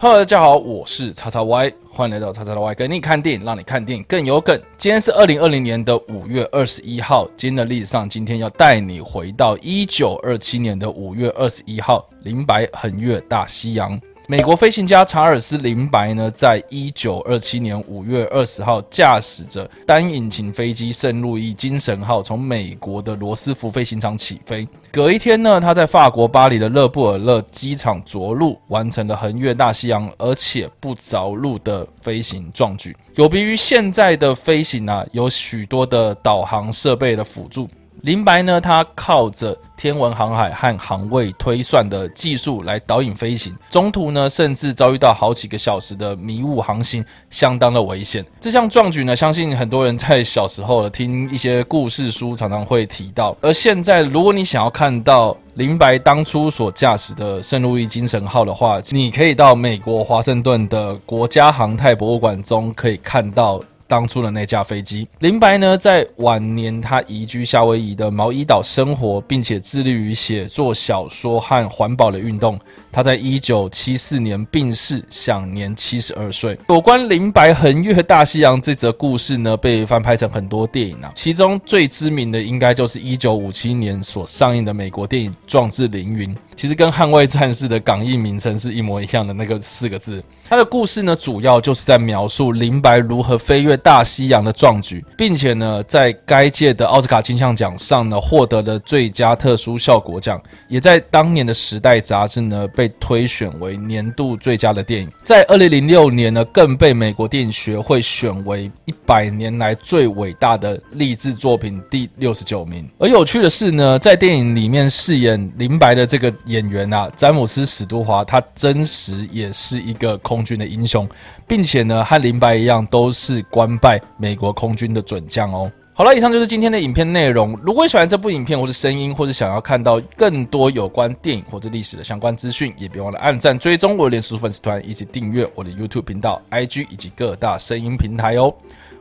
[0.00, 4.56] 哈喽大家好，我是叉叉 Y，欢迎来到叉叉 Y，给你看电影，让你看电影更有梗。
[4.76, 14.00] 今天是二零二零年的五月二十一号，今天的历史上，今天要带你回到一九二七年的五月二十一号，林白横越大西洋。
[14.30, 24.68] 美国飞行家查尔斯·林白呢，在一九二七年五月二十号驾驶着单引擎飞机“圣路易精神号”从美国的罗斯福飞行场起飞。
[24.92, 32.94] 隔一天呢，他在法国巴黎的勒布尔勒机场着陆，完成了横越大西洋而且不着陆的飞行壮举。
[33.14, 37.66] 有别于现在的飞行啊，有许多的导航设备的辅助。
[38.02, 48.24] 林白呢，他靠着天文航海和航位推算的技术来导引飞行，中途呢甚至遭遇到好几个小时的迷雾航行，相当的危险。
[48.38, 53.36] 这项壮举呢，相信很多人在小时候听一些故事书常常会提到。
[53.40, 63.60] 而现在，如果你想要看到林白当初所驾驶的圣路易精神号的话，你可以到美国华盛顿的国家航太博物馆中可以看到。
[63.88, 72.60] 当初的那架飞机，林白呢，在晚年他移居夏威夷的毛伊岛生活，并且致力于写作小说和环保的运动。
[72.92, 76.58] 他在一九七四年病逝，享年七十二岁。
[76.68, 86.34] 有关林白横越大西洋这则故事呢，被翻拍成很多电影啊，其中最知名的应该就是一九五七年所上映的美国电影《壮志凌云》。
[86.54, 90.22] 其实跟《捍卫战士》的港译名称是一模一样的那个四个字。
[90.48, 105.10] 他的故事呢，主要就是在描述林白如何飞越大西洋的壮举，并且呢，在该届的奥斯卡金像奖上呢，获得了最佳特殊效果奖，也在当年的《时代》杂志呢被推选为年度最佳的电影。
[105.22, 112.88] 在二零零六年呢，更被美国电影学会选为一百年来最伟大的励志作品第六十九名。
[112.98, 116.32] 而有趣的是呢，在电影里面饰演林白的这个。
[116.46, 121.06] 演员啊，詹姆斯·史都华，他真实也是一个空军的英雄，
[121.46, 125.70] 并且呢，和林白一样，都是官拜美国空军的准将哦。
[125.92, 127.58] 好了，以上就是今天的影片内容。
[127.60, 138.54] 如果你喜欢这部影片，或是声音，或是想要看到更多有关电影或者历史的相关资讯，也别忘了按赞、追踪我的脸书粉丝团，以及订阅我的 YouTube 频道、IG 以及各大声音平台哦。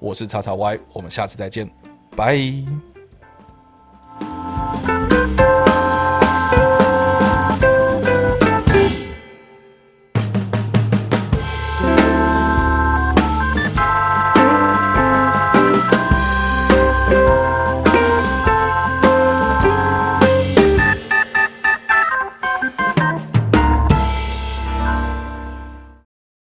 [0.00, 1.70] 我是叉叉 Y，我们下次再见，
[2.16, 2.89] 拜。